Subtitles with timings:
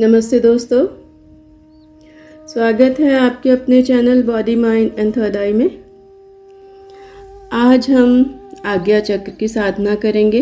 [0.00, 0.86] नमस्ते दोस्तों।
[2.46, 5.70] स्वागत है आपके अपने channel body mind and third eye में।
[7.52, 10.40] आज हम आज्ञा चक्र की साधना करेंगे।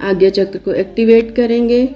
[0.00, 1.86] आज्ञा चक्र को एक्टिवेट करेंगे।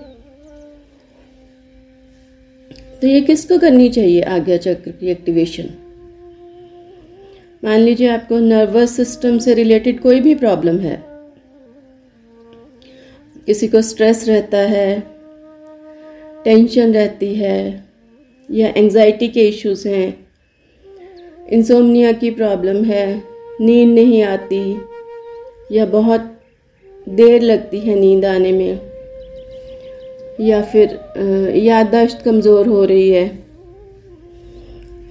[3.00, 5.74] तो ये किसको करनी चाहिए, आज्ञा चक्र की एक्टिवेशन
[7.64, 11.04] मान लीजिए आपको नर्वस सिस्टम से रिलेटेड कोई भी प्रॉब्लम है।
[13.46, 15.17] किसी को स्ट्रेस रहता है
[16.48, 17.84] टेंशन रहती है
[18.48, 20.26] या एंजाइटी के इश्यूज़ हैं।
[21.52, 23.22] इंसोमनिया की प्रॉब्लम है,
[23.60, 24.60] नींद नहीं आती
[25.72, 26.20] या बहुत
[27.08, 28.80] देर लगती है नींद आने में।
[30.40, 30.98] या फिर
[31.56, 33.26] याददाश्त कमज़ोर हो रही है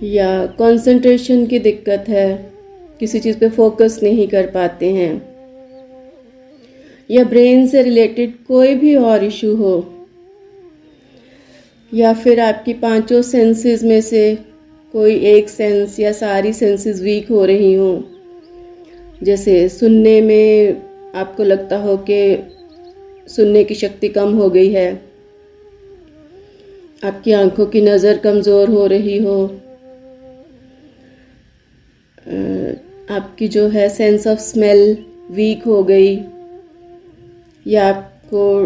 [0.06, 2.52] या कंसंट्रेशन की दिक्कत है,
[3.00, 5.12] किसी चीज़ पे फोकस नहीं कर पाते हैं।
[7.10, 9.76] या ब्रेन से रिलेटेड कोई भी और इशू हो
[11.92, 14.24] या फिर आपकी पाँचों सेंसेस में से
[14.94, 18.04] कोई एक सेंस या सारी सेंसेस वीक हो रही हो।
[19.22, 20.82] जैसे सुनने में
[21.16, 22.20] आपको लगता हो कि
[23.28, 24.92] सुनने की शक्ति कम हो गई है,
[27.04, 29.44] आपकी आँखों की नज़र कमज़ोर हो रही हो
[33.10, 34.98] आपकी जो है सेंस ऑफ़ स्मेल
[35.32, 36.16] वीक हो गई,
[37.66, 38.66] या आपको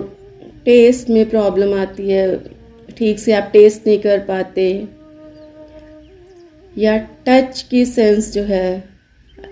[0.66, 2.28] टेस्ट में प्रॉब्लम आती है
[2.98, 4.88] ठीक से आप टेस्ट नहीं कर पाते।
[6.78, 8.84] या टच की सेंस जो है,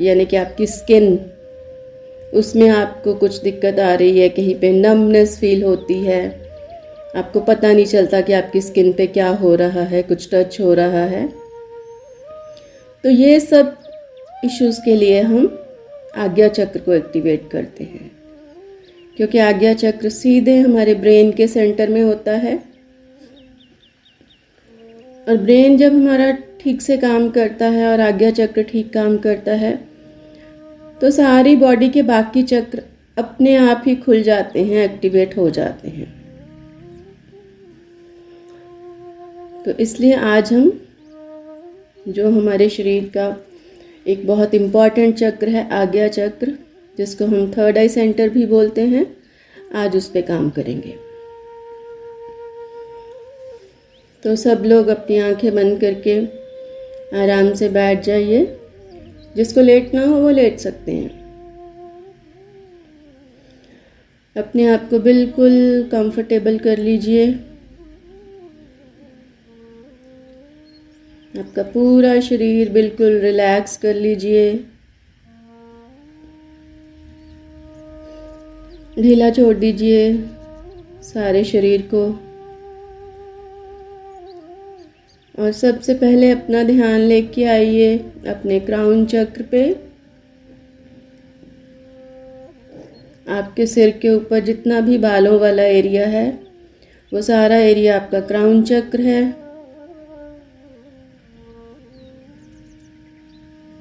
[0.02, 1.32] यानी कि आपकी स्किन
[2.34, 6.50] उसमें आपको कुछ दिक्कत आ रही है, कहीं पे नमनेस फील होती है।
[7.16, 10.74] आपको पता नहीं चलता कि आपकी स्किन पे क्या हो रहा है, कुछ टच हो
[10.74, 11.34] रहा है।
[13.04, 13.78] तो ये सब
[14.46, 15.66] इश्यूज़ के लिए हम
[16.18, 18.12] आज्ञा चक्र को एक्टिवेट करते हैं।
[19.18, 22.69] क्योंकि आज्ञा चक्र सीधे हमारे ब्रेन के सेंटर में होता है।
[25.30, 29.54] और ब्रेन जब हमारा ठीक से काम करता है और आज्ञा चक्र ठीक काम करता
[29.54, 29.74] है
[31.02, 32.82] तो सारी बॉडी के बाकी चक्र
[33.18, 36.08] अपने आप ही खुल जाते हैं एक्टिवेट हो जाते हैं।
[39.66, 40.72] तो इसलिए आज हम,
[42.08, 43.36] जो हमारे शरीर का
[44.06, 46.58] एक बहुत इंपॉर्टेंट चक्र है, आज्ञा चक्र,
[46.98, 49.06] जिसको हम थर्ड आई सेंटर भी बोलते हैं,
[49.76, 50.96] आज उस पर काम करेंगे।
[54.24, 56.20] तो सब लोग अपनी आँखें बंद करके
[57.24, 58.60] आराम से बैठ जाइए।
[59.36, 61.20] जिसको लेटना हो, वो लेट सकते हैं।
[64.38, 67.32] अपने आप को बिल्कुल कंफर्टेबल कर लीजिए।
[71.40, 74.66] आपका पूरा शरीर बिल्कुल रिलैक्स कर लीजिए।
[79.00, 80.18] ढीला छोड़ दीजिए
[81.04, 82.29] सारे शरीर को।
[85.40, 89.62] और सबसे पहले अपना ध्यान लेके आइए अपने क्राउन चक्र पे।
[93.30, 96.28] आपके सिर के ऊपर जितना भी बालों वाला एरिया है,
[97.12, 99.24] वो सारा एरिया आपका क्राउन चक्र है।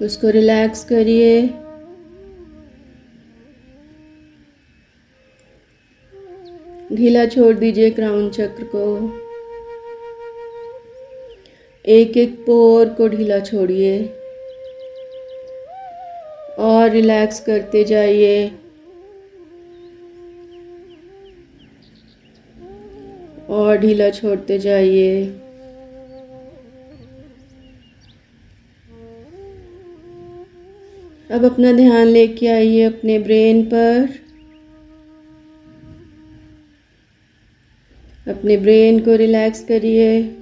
[0.00, 1.46] उसको रिलैक्स करिए।
[6.92, 8.84] ढीला छोड़ दीजिए क्राउन चक्र को।
[11.88, 14.06] एक एक पोर को ढीला छोड़िए
[16.58, 18.52] और रिलैक्स करते जाइए।
[23.48, 25.24] और ढीला छोड़ते जाइए।
[31.30, 34.08] अब अपना ध्यान लेके आइए अपने ब्रेन पर।
[38.28, 40.36] अपने ब्रेन को रिलैक्स करिए।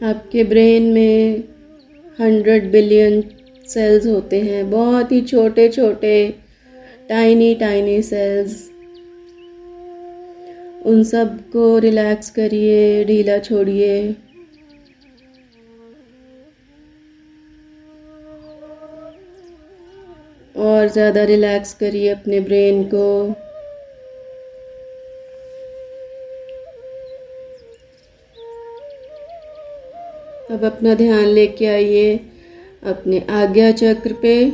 [0.00, 1.42] आपके ब्रेन में
[2.18, 3.22] हंड्रेड बिलियन
[3.66, 6.14] सेल्स होते हैं। बहुत ही छोटे छोटे,
[7.08, 8.68] टाइनी टाइनी सेल्स।
[10.86, 14.16] उन सबको रिलैक्स करिए, ढीला छोड़िए।
[20.54, 23.06] और ज़्यादा रिलैक्स करिए अपने ब्रेन को।
[30.50, 32.20] अब अपना ध्यान लेके आइए,
[32.82, 34.50] अपने आज्ञा चक्र पे।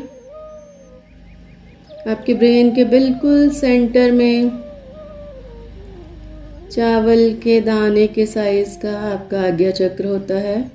[2.11, 4.51] आपके ब्रेन के बिल्कुल सेंटर में
[6.71, 10.73] चावल के दाने के साइज़ का आपका आज्ञा चक्र होता है।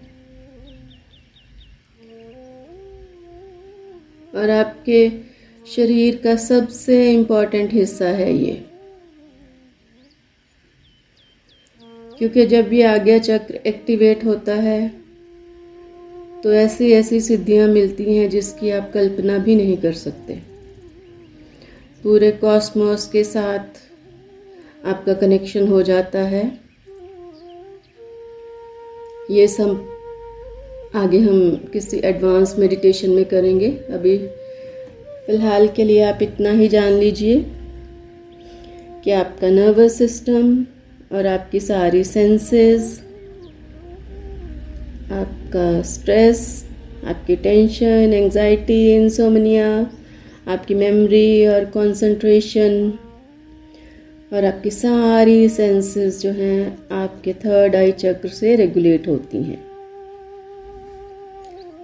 [4.35, 5.09] और आपके
[5.75, 8.65] शरीर का सबसे इम्पोर्टेंट हिस्सा है ये।
[12.17, 15.00] क्योंकि जब ये आज्ञा चक्र एक्टिवेट होता है
[16.43, 20.33] तो ऐसी ऐसी सिद्धियाँ मिलती हैं जिसकी आप कल्पना भी नहीं कर सकते।
[22.03, 23.79] पूरे कॉस्मोस के साथ
[24.85, 26.43] आपका कनेक्शन हो जाता है।
[29.31, 29.87] ये सब
[30.95, 34.17] आगे हम किसी एडवांस मेडिटेशन में करेंगे। अभी
[35.25, 37.39] फ़िलहाल के लिए आप इतना ही जान लीजिए
[39.03, 40.65] कि आपका नर्वस सिस्टम
[41.11, 42.99] और आपकी सारी सेंसेस
[45.11, 46.65] आपका स्ट्रेस
[47.07, 49.91] आपकी टेंशन एंजाइटी इंसोमनिया
[50.47, 52.93] आपकी मेमोरी और कंसंट्रेशन
[54.33, 59.59] और आपकी सारी सेंसेस जो हैं आपके थर्ड आई चक्र से रेगुलेट होती हैं।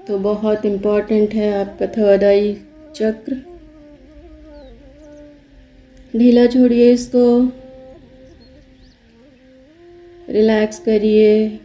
[0.08, 2.54] तो बहुत इंपॉर्टेंट है आपका थर्ड आई
[2.96, 3.42] चक्र
[6.18, 7.52] ढीला छोड़िए इसको।
[10.30, 11.60] रिलैक्स करिए।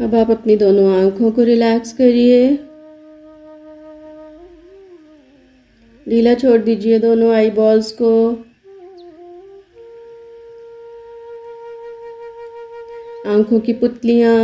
[0.00, 2.46] अब आप अपनी दोनों आँखों को रिलैक्स करिए।
[6.06, 8.12] ढीला छोड़ दीजिए दोनों आई बॉल्स को।
[13.32, 14.36] आँखों की पुतलियाँ,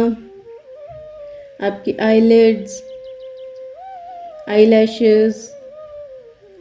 [1.63, 2.83] आपकी आईलिड्स
[4.49, 5.47] आई लैशेस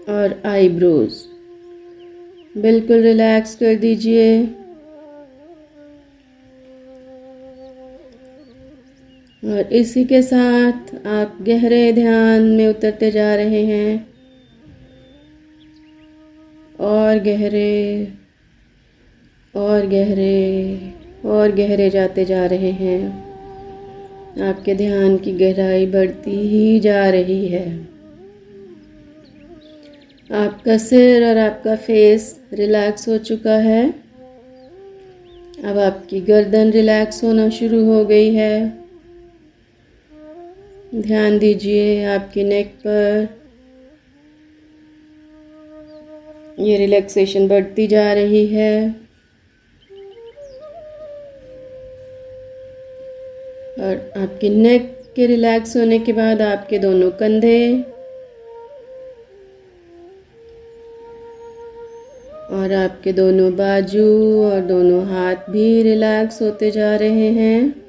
[0.09, 1.23] और आईब्रोज
[2.55, 4.31] बिल्कुल रिलैक्स कर दीजिए।
[9.47, 14.07] और इसी के साथ आप गहरे ध्यान में उतरते जा रहे हैं
[16.79, 18.07] और गहरे
[19.55, 20.77] और गहरे
[21.25, 23.27] और गहरे जाते जा रहे हैं।
[24.41, 27.87] आपके ध्यान की गहराई बढ़ती ही जा रही है।
[30.31, 33.89] आपका सिर और आपका फेस रिलैक्स हो चुका है।
[35.63, 38.86] अब आपकी गर्दन रिलैक्स होना शुरू हो गई है।
[40.95, 43.27] ध्यान दीजिए आपकी नेक पर।
[46.59, 48.89] ये रिलैक्सेशन बढ़ती जा रही है।
[53.79, 57.81] और आपकी नेक के रिलैक्स होने के बाद आपके दोनों कंधे।
[62.51, 67.86] और आपके दोनों बाजू और दोनों हाथ भी रिलैक्स होते जा रहे हैं।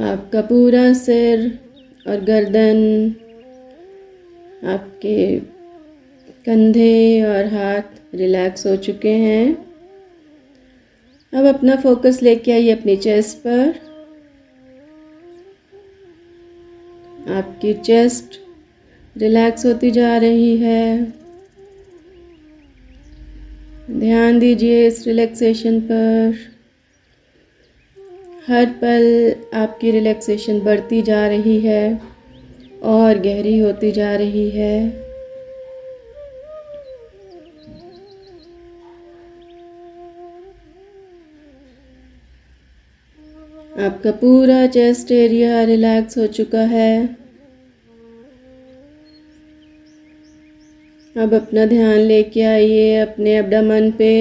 [0.00, 1.58] आपका पूरा सिर
[2.08, 3.08] और गर्दन,
[4.64, 5.38] आपके
[6.46, 9.54] कंधे और हाथ रिलैक्स हो चुके हैं।
[11.32, 13.68] अब अपना फोकस लेके आइए अपनी चेस्ट पर।
[17.30, 18.40] आपकी चेस्ट
[19.16, 21.04] रिलैक्स होती जा रही है।
[23.90, 26.51] ध्यान दीजिए इस रिलैक्सेशन पर।
[28.48, 29.04] हर पल
[29.54, 32.00] आपकी रिलैक्सेशन बढ़ती जा रही है
[32.82, 34.76] और गहरी होती जा रही है।
[43.80, 47.22] आपका पूरा चेस्ट एरिया रिलैक्स हो चुका है।
[51.16, 54.12] अब अपना ध्यान लेके आइए अपने एब्डामन पे।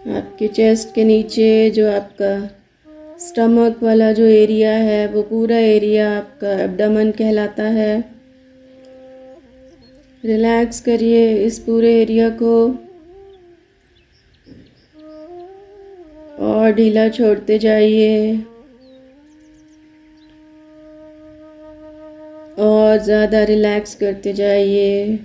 [0.00, 2.32] आपके चेस्ट के नीचे जो आपका
[3.18, 8.04] स्टमक वाला जो एरिया है, वो पूरा एरिया आपका एब्डामन कहलाता है।
[10.24, 12.54] रिलैक्स करिए इस पूरे एरिया को।
[16.42, 18.36] और ढीला छोड़ते जाइए।
[22.58, 25.18] और ज़्यादा रिलैक्स करते जाइए।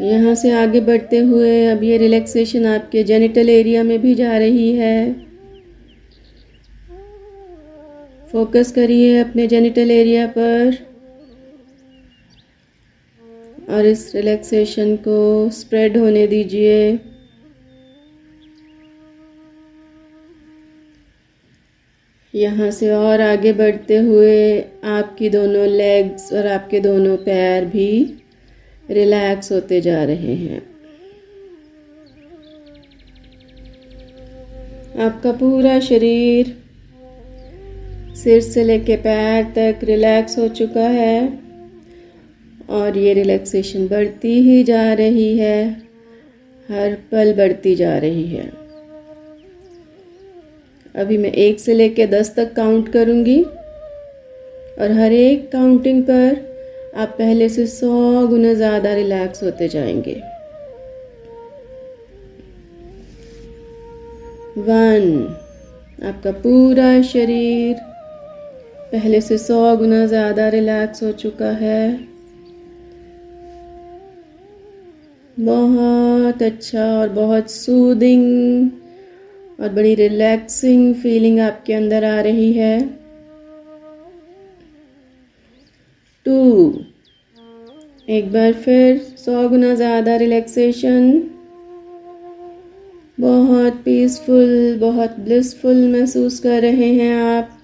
[0.00, 4.70] यहाँ से आगे बढ़ते हुए अब ये रिलैक्सेशन आपके जेनिटल एरिया में भी जा रही
[4.76, 5.12] है।
[8.32, 10.76] फोकस करिए अपने जेनिटल एरिया पर
[13.70, 15.18] और इस रिलैक्सेशन को
[15.50, 16.98] स्प्रेड होने दीजिए।
[22.34, 28.16] यहाँ से और आगे बढ़ते हुए आपकी दोनों लेग्स और आपके दोनों पैर भी।
[28.90, 30.62] रिलैक्स होते जा रहे हैं।
[34.98, 36.56] आपका पूरा शरीर
[38.14, 41.38] सिर से लेके पैर तक रिलैक्स हो चुका है
[42.70, 45.70] और ये रिलैक्सेशन बढ़ती ही जा रही है।
[46.68, 48.50] हर पल बढ़ती जा रही है।
[50.94, 56.49] अभी मैं एक से लेके दस तक काउंट करूँगी और हर एक काउंटिंग पर
[56.92, 60.14] आप पहले से सौ गुना ज़्यादा रिलैक्स होते जाएँगे।
[64.58, 65.36] वन
[66.06, 67.76] आपका पूरा शरीर
[68.92, 72.08] पहले से सौ गुना ज़्यादा रिलैक्स हो चुका है।
[75.36, 78.70] बहुत अच्छा और बहुत सूदिंग
[79.60, 82.99] और बड़ी रिलैक्सिंग फीलिंग आपके अंदर आ रही है।
[86.26, 86.38] टू।
[88.08, 91.12] एक बार फिर, सौ गुना ज़्यादा रिलैक्सेशन
[93.20, 97.56] बहुत पीसफुल बहुत ब्लिसफुल महसूस कर रहे हैं आप।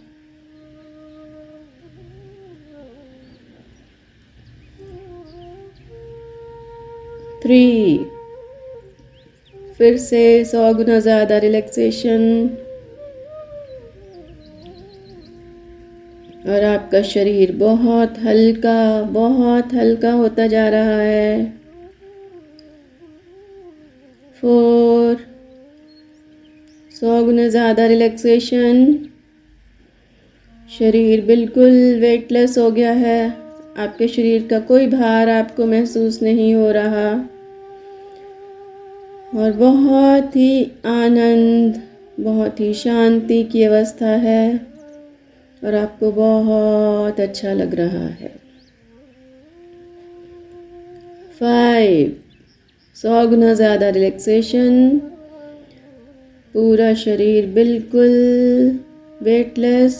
[7.43, 7.99] थ्री
[9.79, 12.23] फिर से सौ गुना ज़्यादा रिलैक्सेशन
[16.47, 21.45] और आपका शरीर बहुत हल्का बहुत हल्का होता जा रहा है।
[24.43, 25.17] फोर
[26.93, 28.95] सौ गुना ज़्यादा रिलैक्सेशन
[30.71, 33.29] शरीर बिल्कुल वेटलेस हो गया है।
[33.79, 37.11] आपके शरीर का कोई भार आपको महसूस नहीं हो रहा।
[39.37, 41.83] और बहुत ही आनंद,
[42.21, 44.76] बहुत ही शांति की अवस्था है।
[45.63, 48.35] और आपको बहुत अच्छा लग रहा है।
[51.41, 52.17] फाइव
[52.97, 54.99] सौ गुना ज़्यादा रिलैक्सेशन
[56.55, 58.13] पूरा शरीर बिल्कुल
[59.21, 59.99] वेटलेस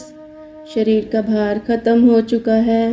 [0.73, 2.85] शरीर का भार ख़त्म हो चुका है।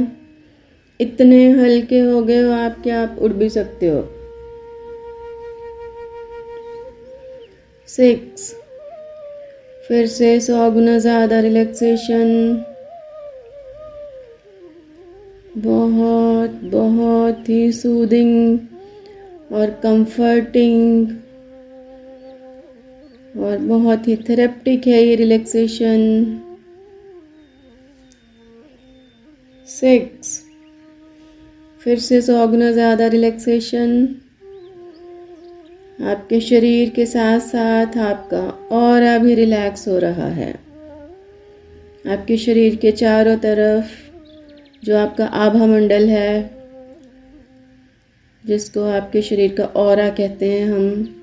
[1.01, 4.03] इतने हल्के हो गए हो आप क्या आप उड़ भी सकते हो।
[7.89, 8.55] सिक्स
[9.85, 12.29] फिर से सौ गुना ज़्यादा रिलैक्सेशन
[15.59, 18.59] बहुत बहुत ही सूदिंग
[19.53, 21.09] और कंफर्टिंग
[23.39, 26.01] और बहुत ही थेरेप्टिक है ये रिलैक्सेशन
[29.69, 30.41] सिक्स
[31.81, 33.91] फिर से सौ गुना ज़्यादा रिलैक्सेशन
[35.99, 38.41] आपके शरीर के साथ साथ आपका
[38.77, 40.53] और अभी रिलैक्स हो रहा है।
[42.09, 43.93] आपके शरीर के चारों तरफ़
[44.85, 46.51] जो आपका आभा मंडल है,
[48.45, 51.15] जिसको आपके शरीर का और कहते हैं हम,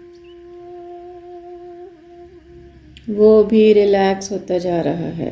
[3.10, 5.32] वो भी रिलैक्स होता जा रहा है।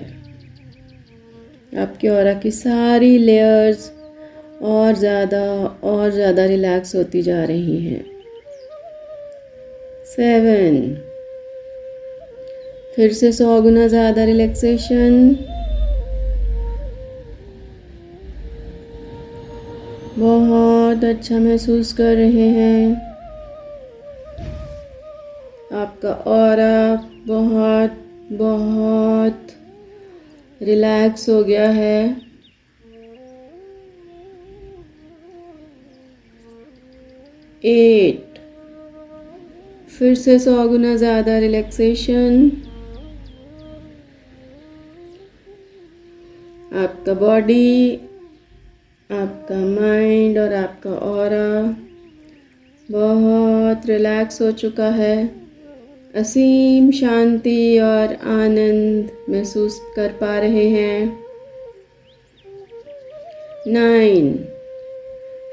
[1.77, 3.91] आपके और की सारी लेयर्स
[4.61, 5.43] और ज़्यादा
[5.83, 8.08] और ज़्यादा रिलैक्स होती जा रही हैं।
[10.09, 10.75] सेवन
[12.95, 15.35] फिर से सौ गुना ज़्यादा रिलैक्सेशन
[20.17, 22.93] बहुत अच्छा महसूस कर रहे हैं.
[25.73, 26.57] आपका और
[27.27, 27.97] बहुत
[28.31, 29.47] बहुत
[30.61, 31.99] रिलैक्स हो गया है.
[37.63, 38.28] एट
[39.99, 42.51] फिर से सौ गुना ज़्यादा रिलैक्सेशन
[46.75, 47.95] आपका बॉडी
[49.09, 51.29] आपका माइंड और आपका और
[52.89, 55.17] बहुत रिलैक्स हो चुका है।
[56.15, 61.17] असीम शांति और आनंद महसूस कर पा रहे हैं।
[63.67, 64.33] नाइन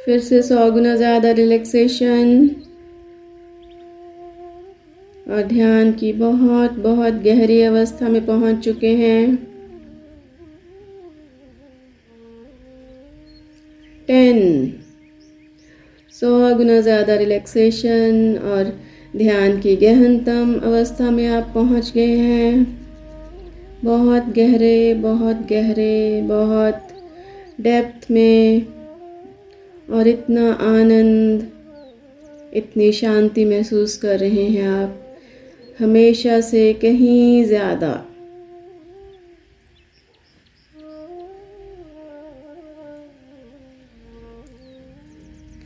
[0.05, 2.49] फिर से सौ गुना ज़्यादा रिलैक्सेशन
[5.27, 9.37] और ध्यान की बहुत बहुत गहरी अवस्था में पहुँच चुके हैं।
[14.09, 14.73] टेन।
[16.15, 18.73] सौ गुना ज़्यादा रिलैक्सेशन और
[19.17, 22.67] ध्यान की गहनतम अवस्था में आप पहुँच गए हैं।
[23.85, 26.89] बहुत गहरे बहुत गहरे, बहुत
[27.61, 28.67] डेप्थ में
[29.89, 31.47] और इतना आनंद,
[32.55, 35.03] इतनी शांति महसूस कर रहे हैं आप।
[35.81, 37.91] हमेशा से कहीं ज़्यादा।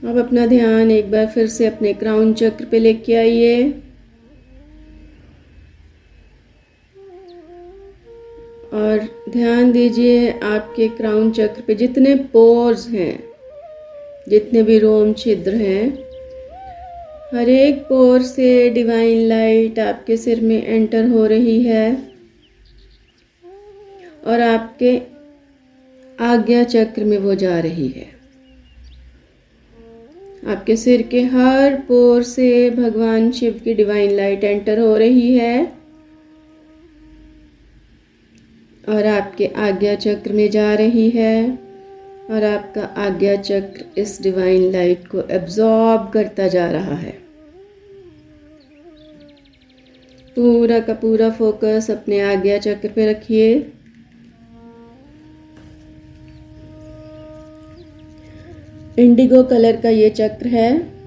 [0.02, 3.70] अब अपना ध्यान एक बार फिर से अपने क्राउन चक्र पे लेके आइए।
[8.74, 13.22] और ध्यान दीजिए आपके क्राउन चक्र पे जितने पोर्स हैं,
[14.28, 16.09] जितने भी रोम छिद्र हैं
[17.34, 21.92] हर एक पोर से डिवाइन लाइट आपके सिर में एंटर हो रही है।
[24.26, 24.96] और आपके
[26.20, 28.08] आज्ञा चक्र में वो जा रही है।
[30.46, 35.64] आपके सिर के हर पोर से भगवान शिव की डिवाइन लाइट एंटर हो रही है।
[38.88, 41.69] और आपके आज्ञा चक्र में जा रही है।
[42.30, 47.10] और आपका आज्ञा चक्र इस डिवाइन लाइट को एब्जॉर्ब करता जा रहा है।
[50.37, 53.72] पूरा का पूरा फोकस अपने आज्ञा चक्र पे रखिए।
[58.99, 61.00] इंडिगो कलर का ये चक्र है।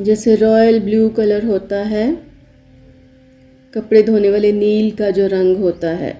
[0.00, 2.29] जैसे रॉयल ब्लू कलर होता है।
[3.72, 6.12] कपड़े धोने वाले नील का जो रंग होता है,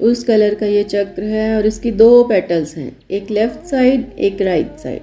[0.00, 4.40] उस कलर का ये चक्र है और इसकी दो पेटल्स हैं, एक लेफ़्ट साइड एक
[4.42, 5.02] राइट साइड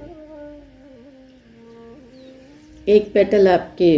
[2.86, 3.92] एक पेटल आपके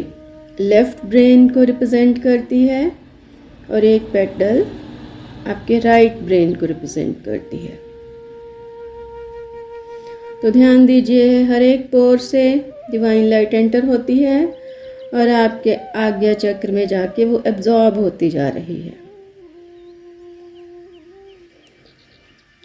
[0.60, 2.90] लेफ़्ट ब्रेन को रिप्रेजेंट करती है
[3.70, 4.64] और एक पेटल
[5.46, 7.78] आपके राइट ब्रेन को रिप्रेजेंट करती है।
[10.42, 12.54] तो ध्यान दीजिए, हर एक पोर से
[12.90, 14.65] डिवाइन लाइट एंटर होती है
[15.14, 18.94] और आपके आज्ञा चक्र में जाके वो एब्जॉर्ब होती जा रही है।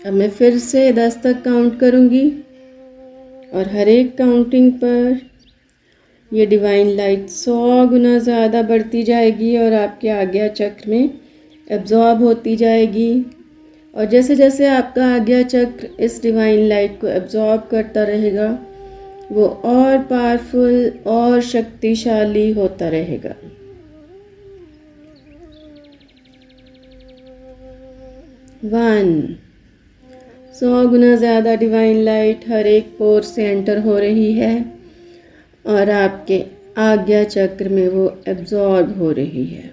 [0.01, 2.29] अब मैं फिर से दस तक काउंट करूँगी
[3.53, 5.19] और हर एक काउंटिंग पर
[6.31, 11.10] ये डिवाइन लाइट सौ गुना ज़्यादा बढ़ती जाएगी और आपके आज्ञा चक्र में
[11.67, 13.13] एब्जॉर्ब होती जाएगी।
[13.93, 18.48] और जैसे जैसे आपका आज्ञा चक्र इस डिवाइन लाइट को एब्जॉर्ब करता रहेगा
[19.31, 23.35] वो और पावरफुल और शक्तिशाली होता रहेगा।
[28.65, 29.35] वन,
[30.55, 34.53] सौ गुना ज़्यादा डिवाइन लाइट हर एक पोर से एंटर हो रही है
[35.65, 36.44] और आपके
[36.81, 39.70] आज्ञा चक्र में वो एब्जॉर्ब हो रही है।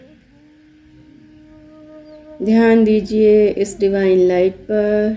[2.42, 5.16] ध्यान दीजिए इस डिवाइन लाइट पर।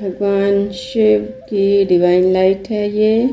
[0.00, 3.26] भगवान शिव की डिवाइन लाइट है ये।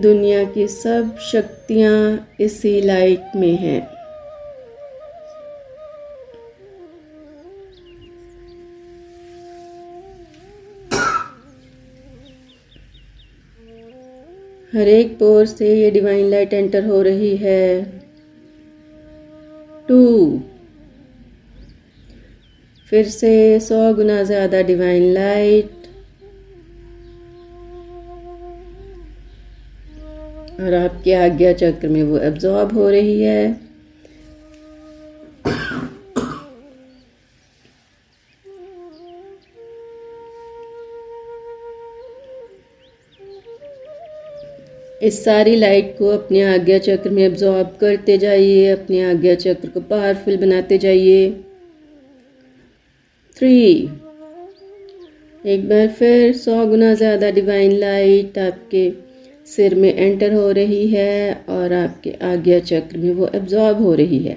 [0.00, 3.80] दुनिया की सब शक्तियाँ इसी लाइट में हैं।
[14.72, 17.84] हर एक पोर से ये डिवाइन लाइट एंटर हो रही है।
[19.88, 20.02] टू
[22.94, 25.70] फिर से सौ गुना ज़्यादा डिवाइन लाइट
[30.60, 33.60] और आपके आज्ञा चक्र में वो एब्जॉर्ब हो रही है।
[45.02, 49.80] इस सारी लाइट को अपने आज्ञा चक्र में एब्जॉर्ब करते जाइए, अपने आज्ञा चक्र को
[49.82, 51.28] पावरफुल बनाते जाइए।
[53.36, 53.60] थ्री
[55.44, 58.82] एक बार फिर सौ गुना ज़्यादा डिवाइन लाइट आपके
[59.48, 64.18] सिर में एंटर हो रही है और आपके आज्ञा चक्र में वो एब्जॉर्ब हो रही
[64.18, 64.36] है।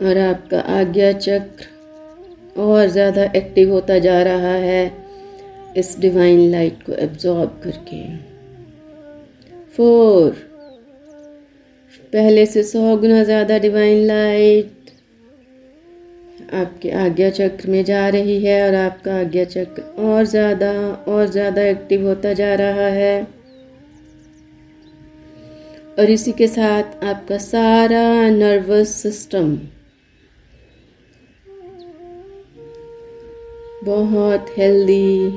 [0.00, 4.84] और आपका आज्ञा चक्र और ज़्यादा एक्टिव होता जा रहा है
[5.76, 8.02] इस डिवाइन लाइट को एब्जॉर्ब करके।
[9.76, 10.30] फोर
[12.12, 14.77] पहले से सौ गुना ज़्यादा डिवाइन लाइट
[16.52, 20.70] आपके आज्ञा चक्र में जा रही है और आपका आज्ञा चक्र और ज़्यादा
[21.08, 23.26] और ज़्यादा एक्टिव होता जा रहा है।
[25.98, 29.58] और इसी के साथ आपका सारा नर्वस सिस्टम
[33.84, 35.28] बहुत हेल्दी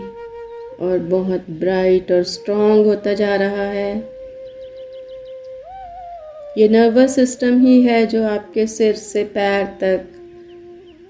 [0.82, 3.96] और बहुत ब्राइट और स्ट्रॉन्ग होता जा रहा है।
[6.58, 10.08] ये नर्वस सिस्टम ही है जो आपके सिर से पैर तक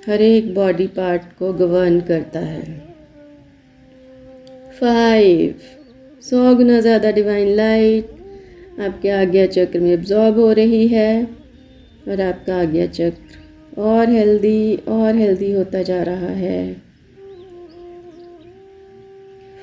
[0.07, 2.63] हर एक बॉडी पार्ट को गवर्न करता है।
[4.79, 5.53] फाइव
[6.23, 11.23] सौ गुना ज़्यादा डिवाइन लाइट आपके आज्ञा चक्र में एब्जॉर्ब हो रही है
[12.07, 16.73] और आपका आज्ञा चक्र और हेल्दी और हेल्दी होता जा रहा है।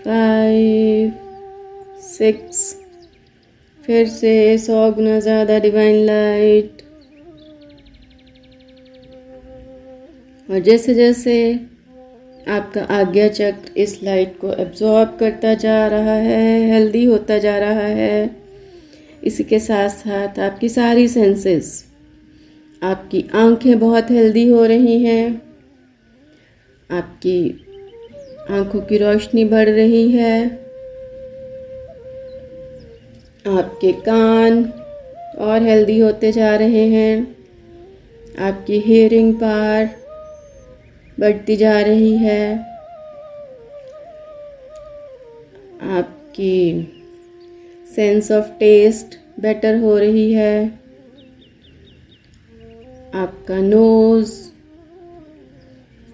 [0.04, 1.12] फाइव
[2.08, 2.60] सिक्स
[3.84, 6.77] फिर से सौ गुना ज़्यादा डिवाइन लाइट
[10.48, 11.34] और जैसे जैसे
[12.48, 17.86] आपका आज्ञा चक्र इस लाइट को एब्जॉर्ब करता जा रहा है हेल्दी होता जा रहा
[17.98, 18.30] है,
[19.22, 21.84] इसी के साथ साथ आपकी सारी सेंसेस
[22.82, 25.42] आपकी आँखें बहुत हेल्दी हो रही हैं,
[26.90, 27.40] आपकी
[28.50, 30.44] आँखों की रोशनी बढ़ रही है,
[33.46, 34.64] आपके कान
[35.38, 37.36] और हेल्दी होते जा रहे हैं,
[38.40, 39.96] आपकी हेयरिंग पार
[41.18, 42.42] बढ़ती जा रही है।
[45.92, 46.56] आपकी
[47.88, 50.66] सेंस ऑफ़ टेस्ट बेटर हो रही है।
[53.14, 54.32] आपका नोज़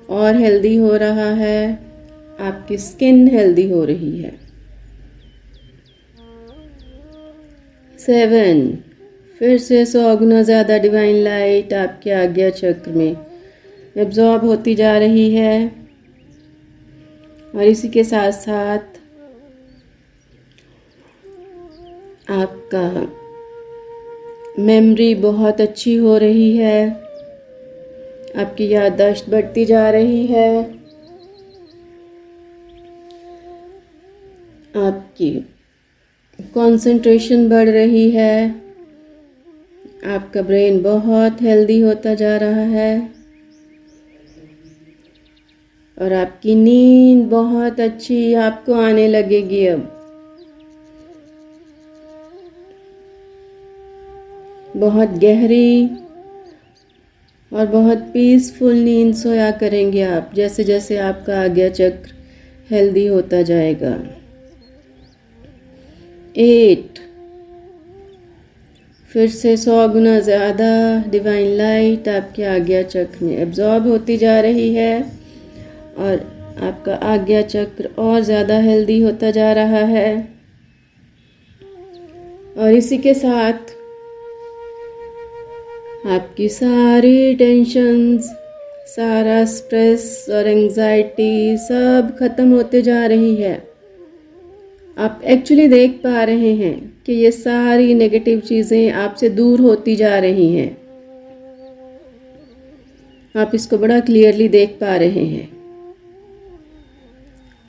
[0.09, 1.61] और हेल्दी हो रहा है।
[2.41, 4.33] आपकी स्किन हेल्दी हो रही है।
[7.99, 8.67] सेवन
[9.39, 13.34] फिर से सौ गुना ज़्यादा डिवाइन लाइट आपके आज्ञा चक्र में।
[13.97, 15.69] एब्जॉर्ब होती जा रही है।
[17.55, 18.79] और इसी के साथ साथ
[22.31, 23.13] आपका
[24.59, 26.91] मेमोरी बहुत अच्छी हो रही है।
[28.37, 30.65] आपकी याददाश्त बढ़ती जा रही है।
[34.77, 35.31] आपकी
[36.41, 38.51] कंसंट्रेशन बढ़ रही है।
[40.07, 43.14] आपका ब्रेन बहुत हेल्दी होता जा रहा है।
[45.99, 49.91] और आपकी नींद बहुत अच्छी आपको आने लगेगी अब।
[54.77, 55.87] बहुत गहरी
[57.53, 62.13] और बहुत पीसफुल नींद सोया करेंगे आप, जैसे जैसे आपका आज्ञा चक्र
[62.71, 63.95] हेल्दी होता जाएगा।
[66.37, 66.99] एट
[69.11, 70.71] फिर से सौ गुना ज़्यादा
[71.11, 75.24] डिवाइन लाइट आपके आज्ञा चक्र में एब्जॉर्ब होती जा रही है।
[75.99, 76.15] और
[76.63, 80.13] आपका आज्ञा चक्र और ज़्यादा हेल्दी होता जा रहा है।
[82.57, 83.73] और इसी के साथ
[86.09, 88.25] आपकी सारी टेंशन्स
[88.89, 93.55] सारा स्ट्रेस और एंजाइटी सब ख़त्म होते जा रही है।
[94.97, 96.77] आप एक्चुअली देख पा रहे हैं
[97.07, 100.71] कि ये सारी नेगेटिव चीज़ें आपसे दूर होती जा रही हैं।
[103.35, 105.49] आप इसको बड़ा क्लियरली देख पा रहे हैं।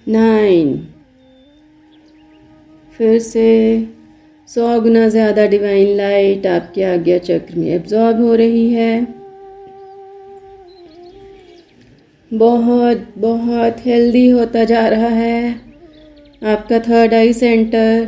[0.08, 0.76] नाइन
[2.94, 3.50] फिर से
[4.50, 9.08] सौ गुना ज़्यादा डिवाइन लाइट आपके आज्ञा चक्र में एब्जॉर्ब हो रही है।
[12.32, 15.40] बहुत बहुत हेल्दी होता जा रहा है।
[16.44, 18.08] आपका third eye centre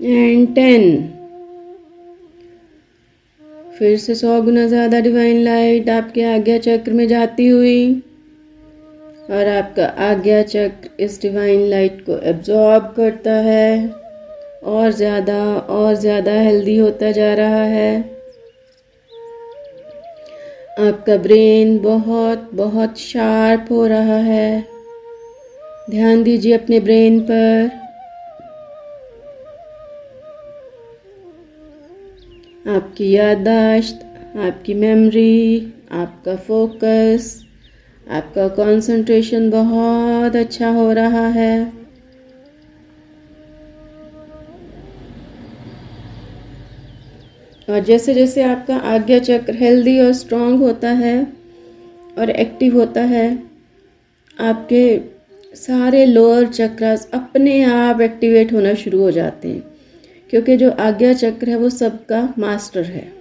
[0.00, 0.82] and ten
[3.72, 8.02] फिर से सौ गुना ज़्यादा डिवाइन लाइट आपके आज्ञा चक्र में जाती हुई।
[9.30, 13.88] और आपका आज्ञा चक्र इस डिवाइन लाइट को एब्जॉर्ब करता है।
[14.64, 18.00] और ज़्यादा और ज़्यादा हेल्दी होता जा रहा है।
[20.80, 24.64] आपका ब्रेन बहुत बहुत शार्प हो रहा है।
[25.90, 27.70] ध्यान दीजिए अपने ब्रेन पर।
[32.68, 34.02] आपकी याददाश्त,
[34.36, 37.24] आपकी मेमोरी आपका फोकस
[38.10, 41.72] आपका कंसंट्रेशन बहुत अच्छा हो रहा है।
[47.68, 51.26] और जैसे जैसे आपका आज्ञा चक्र हेल्दी और स्ट्रांग होता है
[52.18, 53.26] और एक्टिव होता है,
[54.40, 55.00] आपके
[55.56, 59.71] सारे लोअर चक्रास अपने आप एक्टिवेट होना शुरू हो जाते हैं।
[60.32, 63.12] क्योंकि जो आज्ञा चक्र है वो सबका मास्टर है।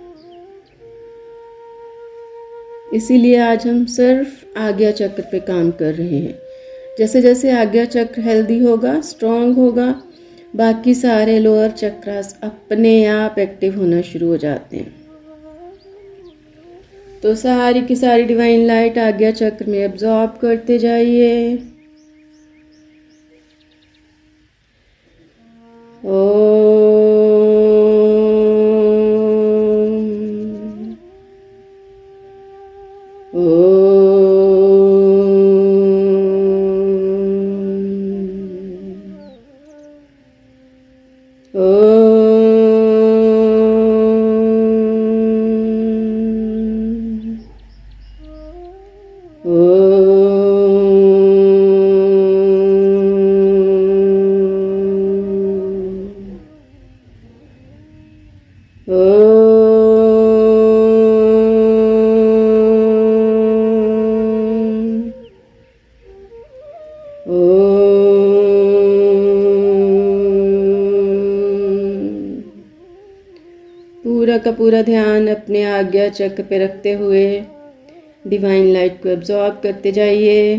[2.94, 6.40] इसीलिए आज हम सिर्फ़ आज्ञा चक्र पे काम कर रहे हैं।
[7.00, 10.02] जैसे जैसे आज्ञा चक्र हेल्दी होगा स्ट्रांग होगा,
[10.56, 14.96] बाकी सारे लोअर चक्रास अपने आप एक्टिव होना शुरू हो जाते हैं।
[17.24, 21.58] तो सारी की सारी डिवाइन लाइट आज्ञा चक्र में एब्जॉर्ब करते जाइए।
[26.04, 27.11] ओ
[74.62, 77.22] पूरा ध्यान अपने आज्ञा चक्र पे रखते हुए
[78.28, 80.58] डिवाइन लाइट को एब्जॉर्ब करते जाइए।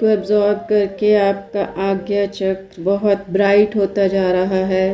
[0.00, 4.88] को एब्जॉर्ब करके आपका आज्ञा चक्र बहुत ब्राइट होता जा रहा है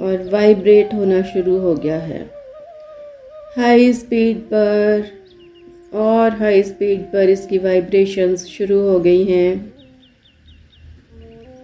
[0.00, 2.22] और वाइब्रेट होना शुरू हो गया है।
[3.56, 5.10] हाई स्पीड पर
[5.94, 9.72] और हाई स्पीड पर इसकी वाइब्रेशंस शुरू हो गई हैं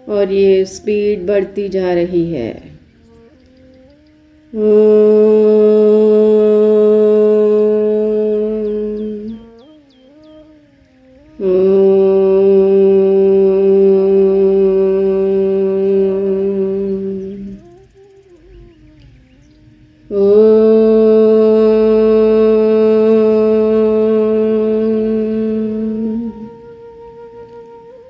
[0.09, 2.51] और ये स्पीड बढ़ती जा रही है।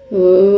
[0.09, 0.58] आपका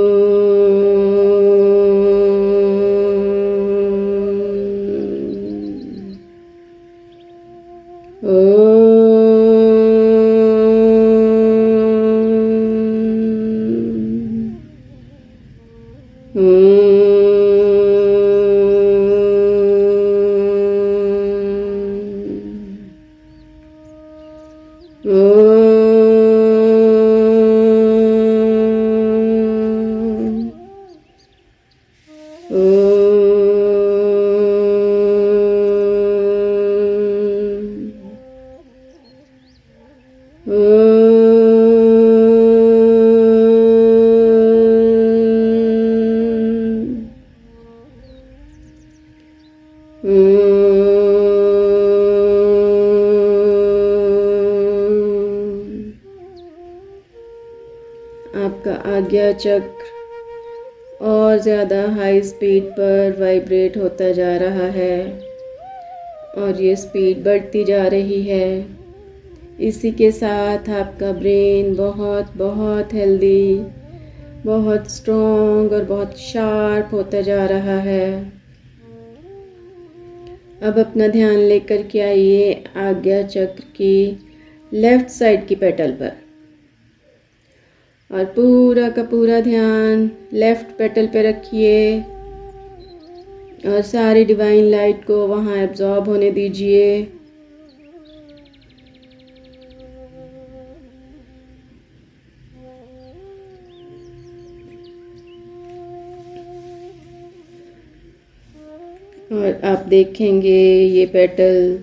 [59.31, 65.21] आज्ञा चक्र और ज़्यादा हाई स्पीड पर वाइब्रेट होता जा रहा है
[66.39, 68.67] और ये स्पीड बढ़ती जा रही है।
[69.59, 73.65] इसी के साथ आपका ब्रेन बहुत बहुत हेल्दी
[74.47, 78.33] बहुत स्ट्रॉन्ग और बहुत शार्प होता जा रहा है।
[80.63, 84.19] अब अपना ध्यान लेकर के आइए आज्ञा चक्र की
[84.73, 86.30] लेफ़्ट साइड की पेटल पर।
[88.11, 92.01] और पूरा का पूरा ध्यान लेफ़्ट पेटल पे रखिए।
[93.67, 97.03] और सारी डिवाइन लाइट को वहाँ एब्जॉर्ब होने दीजिए।
[109.33, 111.79] और आप देखेंगे ये पेटल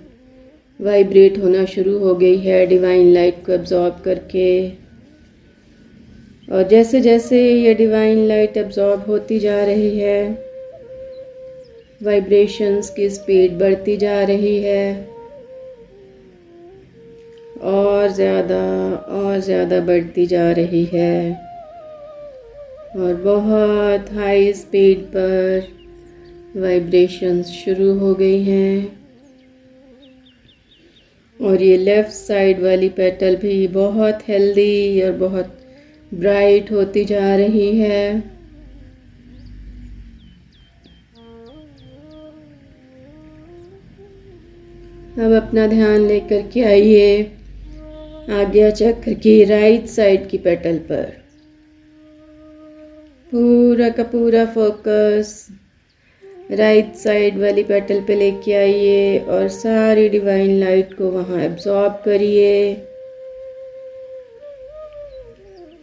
[0.80, 4.48] वाइब्रेट होना शुरू हो गई है डिवाइन लाइट को एब्जॉर्ब करके।
[6.48, 10.22] और जैसे जैसे ये डिवाइन लाइट एब्जॉर्ब होती जा रही है
[12.02, 15.08] वाइब्रेशंस की स्पीड बढ़ती जा रही है,
[17.64, 18.62] और ज़्यादा
[19.18, 21.32] और ज़्यादा बढ़ती जा रही है।
[22.98, 25.68] और बहुत हाई स्पीड पर
[26.58, 28.98] वाइब्रेशंस शुरू हो गई हैं।
[31.40, 35.57] और ये लेफ़्ट साइड वाली पेटल भी बहुत हेल्दी और बहुत
[36.14, 38.38] ब्राइट होती जा रही है।
[45.20, 47.24] अब अपना ध्यान लेकर के आइए,
[48.32, 51.04] आज्ञा चक्र की राइट साइड की पेटल पर।
[53.32, 55.48] पूरा का पूरा फोकस
[56.52, 62.87] राइट साइड वाली पेटल पे लेके आइए और सारी डिवाइन लाइट को वहाँ एब्जॉर्ब करिए।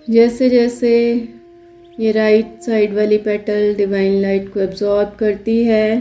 [0.08, 0.90] जैसे जैसे
[1.98, 5.96] ये राइट साइड वाली पेटल डिवाइन लाइट को एब्जॉर्ब करती है,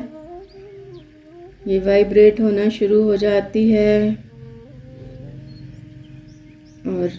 [1.68, 4.10] ये वाइब्रेट होना शुरू हो जाती है।
[6.88, 7.12] और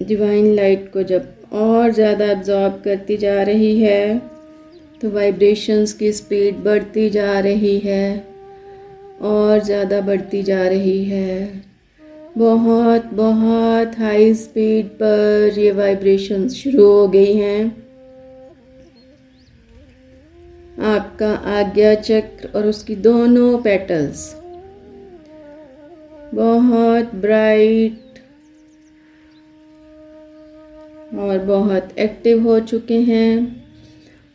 [0.00, 4.18] डिवाइन लाइट को जब और ज़्यादा एब्जॉर्ब करती जा रही है
[5.00, 8.18] तो वाइब्रेशंस की स्पीड बढ़ती जा रही है
[9.22, 11.62] और ज़्यादा बढ़ती जा रही है।
[12.36, 17.64] बहुत बहुत हाई स्पीड पर ये वाइब्रेशंस शुरू हो गई हैं।
[20.86, 24.34] आपका आज्ञा चक्र और उसकी दोनों पेटल्स
[26.34, 28.20] बहुत ब्राइट
[31.18, 33.64] और बहुत एक्टिव हो चुके हैं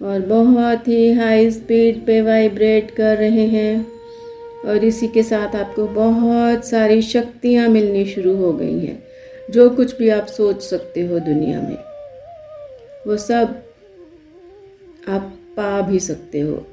[0.02, 4.01] और बहुत ही हाई स्पीड पे वाइब्रेट कर रहे हैं।
[4.66, 9.02] और इसी के साथ आपको बहुत सारी शक्तियाँ मिलनी शुरू हो गई हैं।
[9.52, 11.78] जो कुछ भी आप सोच सकते हो दुनिया में,
[13.08, 13.62] वो सब
[15.10, 16.66] आप पा भी सकते हो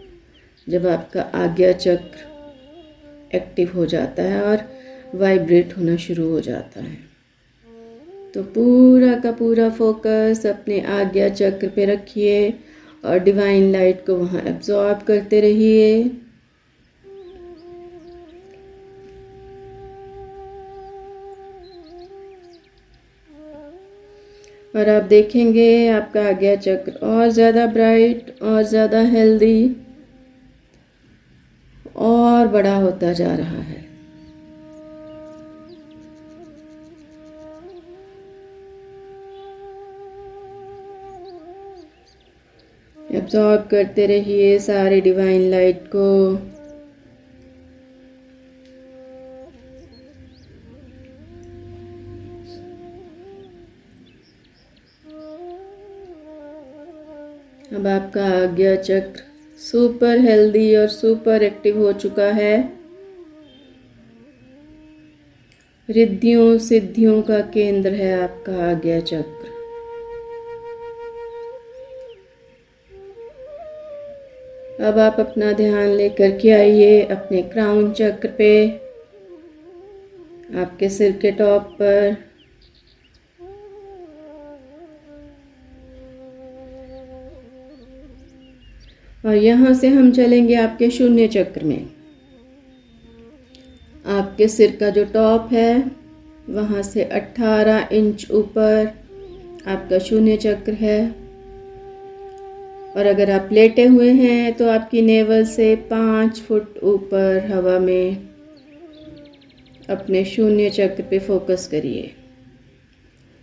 [0.67, 4.65] जब आपका आज्ञा चक्र एक्टिव हो जाता है और
[5.15, 6.97] वाइब्रेट होना शुरू हो जाता है।
[8.35, 12.51] तो पूरा का पूरा फोकस अपने आज्ञा चक्र पे रखिए
[13.05, 16.03] और डिवाइन लाइट को वहाँ एब्जॉर्ब करते रहिए।
[24.75, 29.77] और आप देखेंगे आपका आज्ञा चक्र और ज़्यादा ब्राइट और ज़्यादा हेल्दी
[31.99, 33.87] और बड़ा होता जा रहा है।
[43.19, 46.09] एब्जॉर्ब करते रहिए सारे डिवाइन लाइट को।
[57.73, 59.23] अब आपका आज्ञा चक्र
[59.59, 62.73] सुपर हेल्दी और सुपर एक्टिव हो चुका है।
[65.91, 69.47] रिद्धियों, सिद्धियों का केंद्र है आपका आज्ञा चक्र।
[74.85, 78.69] अब आप अपना ध्यान लेकर के आइए अपने क्राउन चक्र पे।
[80.57, 82.28] आपके सिर के टॉप पर
[89.25, 91.87] और यहाँ से हम चलेंगे आपके शून्य चक्र में।
[94.09, 95.91] आपके सिर का जो टॉप है,
[96.49, 98.87] वहाँ से 18 इंच ऊपर
[99.67, 101.01] आपका शून्य चक्र है।
[102.97, 108.17] और अगर आप लेटे हुए हैं तो आपकी नेवल से पाँच फुट ऊपर हवा में
[109.89, 112.11] अपने शून्य चक्र पे फोकस करिए।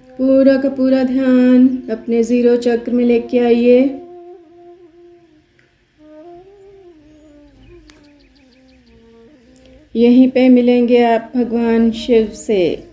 [0.10, 3.80] पूरा का पूरा ध्यान अपने ज़ीरो चक्र में लेके आइए।
[9.96, 12.84] यहीं पे मिलेंगे आप भगवान शिव से,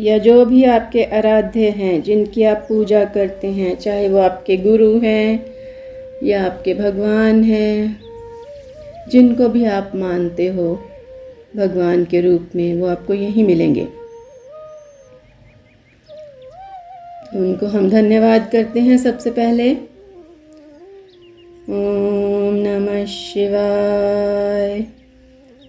[0.00, 4.98] या जो भी आपके आराध्य हैं, जिनकी आप पूजा करते हैं, चाहे वो आपके गुरु
[4.98, 5.46] हैं,
[6.22, 8.00] या आपके भगवान हैं,
[9.08, 10.82] जिनको भी आप मानते हो,
[11.56, 13.88] भगवान के रूप में वो आपको यहीं मिलेंगे।
[17.34, 19.72] उनको हम धन्यवाद करते हैं सबसे पहले।
[21.70, 24.86] ओम नमः शिवाय।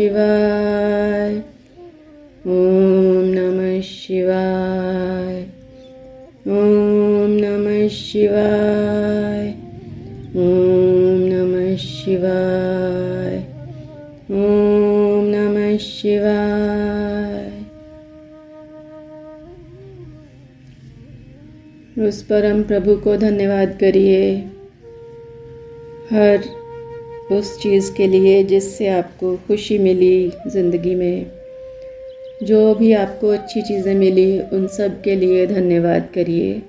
[0.00, 1.36] शिवाय।
[2.46, 5.42] ओम नमः शिवाय।
[6.48, 9.54] ओम नमः शिवाय।
[10.36, 13.36] ओम नमः शिवाय।
[14.30, 17.64] ओम नमः शिवाय।
[22.08, 24.36] उस परम प्रभु को धन्यवाद करिए।
[26.10, 26.59] हर
[27.32, 31.30] उस चीज़ के लिए जिससे आपको खुशी मिली ज़िंदगी में।
[32.42, 36.62] जो भी आपको अच्छी चीज़ें मिली, उन सब के लिए धन्यवाद करिए।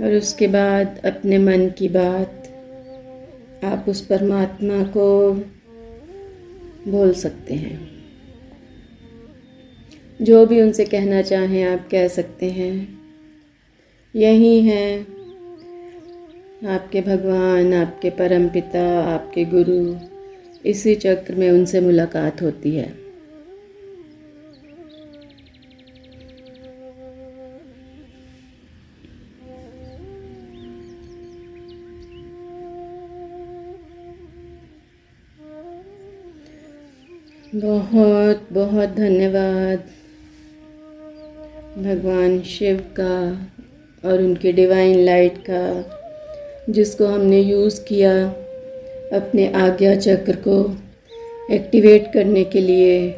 [0.00, 2.42] और उसके बाद अपने मन की बात,
[3.64, 5.32] आप उस परमात्मा को
[6.88, 7.90] बोल सकते हैं।
[10.22, 12.98] जो भी उनसे कहना चाहें, आप कह सकते हैं।
[14.16, 15.15] यही हैं।
[16.66, 19.96] आपके भगवान, आपके परम पिता आपके गुरु,
[20.66, 23.06] इसी चक्र में उनसे मुलाकात होती है।
[37.54, 39.78] बहुत बहुत धन्यवाद।
[41.78, 43.14] भगवान शिव का
[44.08, 45.92] और उनके डिवाइन लाइट का
[46.70, 48.12] जिसको हमने यूज़ किया
[49.12, 50.56] अपने आज्ञा चक्र को
[51.54, 53.10] एक्टिवेट करने के लिए।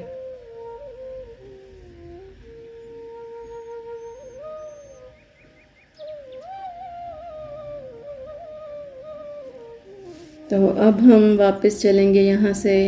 [10.51, 12.79] तो अब हम वापस चलेंगे यहाँ से।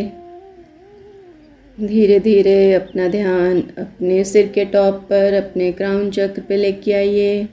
[1.78, 7.48] धीरे धीरे अपना ध्यान अपने सिर के टॉप पर, अपने क्राउन चक्र पे लेके आइए।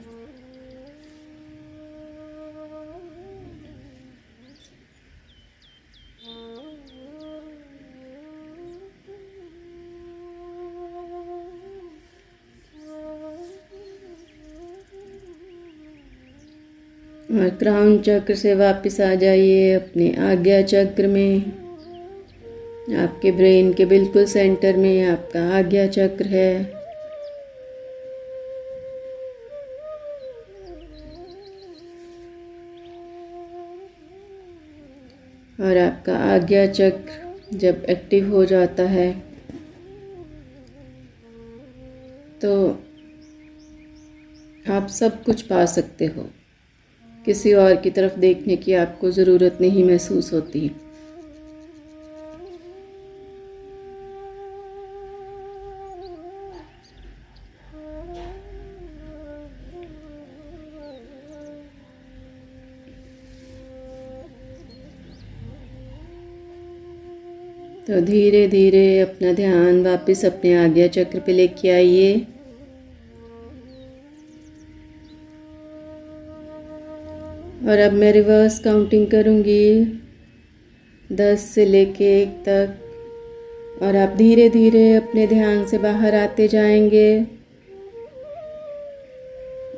[17.38, 21.44] और क्राउन चक्र से वापस आ जाइए अपने आज्ञा चक्र में।
[22.98, 26.78] आपके ब्रेन के बिल्कुल सेंटर में आपका आज्ञा चक्र है।
[35.58, 39.10] और आपका आज्ञा चक्र जब एक्टिव हो जाता है
[42.40, 42.50] तो
[44.66, 46.28] आप सब कुछ पा सकते हो।
[47.28, 50.68] किसी और की तरफ़ देखने की आपको ज़रूरत नहीं महसूस होती।
[67.88, 72.26] तो धीरे धीरे अपना ध्यान वापस अपने आज्ञा चक्र पे लेके आइए।
[77.66, 79.84] और अब मैं रिवर्स काउंटिंग करूँगी।
[81.12, 82.74] दस से लेके एक तक।
[83.82, 87.26] और आप धीरे धीरे अपने ध्यान से बाहर आते जाएँगे।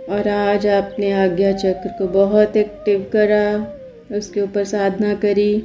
[0.09, 3.75] और आज आपने आज्ञा चक्र को बहुत एक्टिव करा,
[4.17, 5.61] उसके ऊपर साधना करी।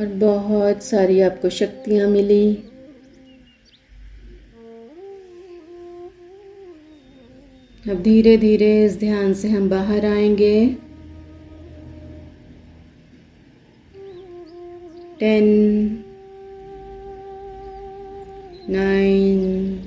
[0.00, 2.62] और बहुत सारी आपको शक्तियाँ मिली।
[7.88, 10.66] अब धीरे धीरे इस ध्यान से हम बाहर आएँगे।
[15.20, 15.44] टेन
[18.70, 19.78] नाइन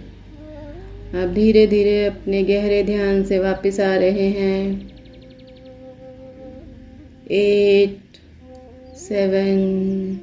[1.15, 4.89] अब धीरे धीरे अपने गहरे ध्यान से वापस आ रहे हैं।
[7.31, 8.17] Eight
[8.97, 10.19] seven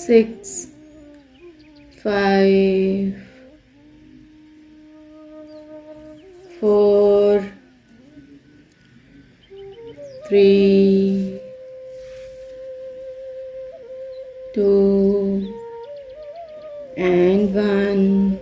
[0.00, 0.69] six,
[2.02, 3.14] five,
[6.58, 7.44] four,
[10.26, 11.38] three,
[14.54, 15.54] two,
[16.96, 18.38] and one.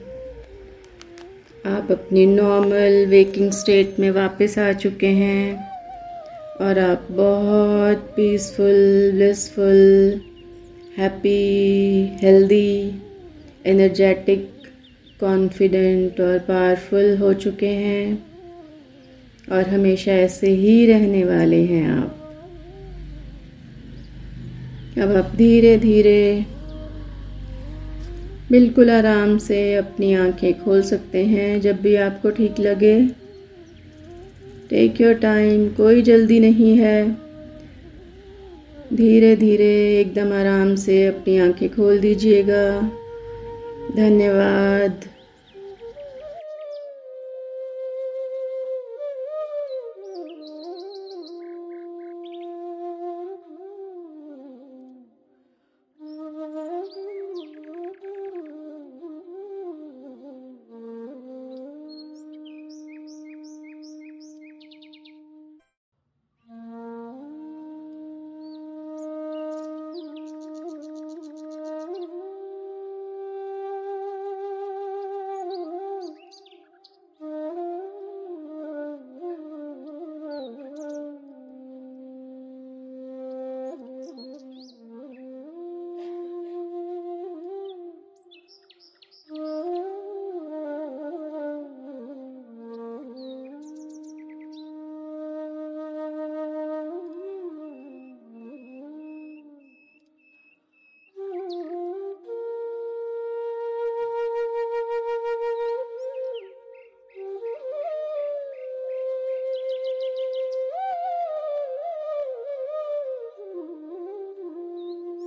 [1.66, 5.66] आप अपनी नॉर्मल वेकिंग स्टेट में वापस आ चुके हैं
[6.60, 10.20] और आप बहुत peaceful blissful
[10.98, 11.36] happy
[12.22, 13.07] healthy
[13.66, 14.48] energetic
[15.20, 18.26] confident और पावरफुल हो चुके हैं
[19.52, 22.14] और हमेशा ऐसे ही रहने वाले हैं आप।
[24.98, 26.44] अब आप धीरे धीरे
[28.50, 33.00] बिल्कुल आराम से अपनी आँखें खोल सकते हैं। जब भी आपको ठीक लगे
[34.70, 37.10] टेक योर टाइम कोई जल्दी नहीं है।
[38.94, 42.64] धीरे धीरे एकदम आराम से अपनी आँखें खोल दीजिएगा।
[43.98, 45.04] धन्यवाद।